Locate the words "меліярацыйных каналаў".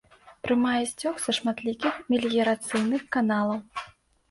2.15-3.65